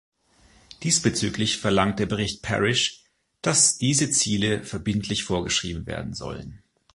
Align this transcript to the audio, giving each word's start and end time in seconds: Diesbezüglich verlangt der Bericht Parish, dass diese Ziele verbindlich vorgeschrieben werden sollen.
Diesbezüglich 0.81 1.59
verlangt 1.59 1.99
der 1.99 2.07
Bericht 2.07 2.41
Parish, 2.41 3.03
dass 3.43 3.77
diese 3.77 4.09
Ziele 4.09 4.63
verbindlich 4.63 5.23
vorgeschrieben 5.23 5.85
werden 5.85 6.15
sollen. 6.15 6.63